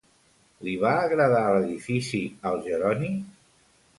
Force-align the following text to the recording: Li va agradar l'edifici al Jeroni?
Li 0.67 0.71
va 0.83 0.93
agradar 1.01 1.43
l'edifici 1.57 2.21
al 2.53 2.57
Jeroni? 2.69 3.13